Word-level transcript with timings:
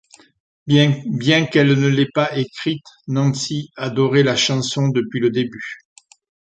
Bien 0.65 1.45
qu'elle 1.45 1.79
ne 1.79 1.87
l'ait 1.87 2.09
pas 2.11 2.35
écrite, 2.35 2.83
Nancy 3.07 3.69
adorait 3.75 4.23
la 4.23 4.35
chanson 4.35 4.87
depuis 4.89 5.19
le 5.19 5.29
début. 5.29 5.77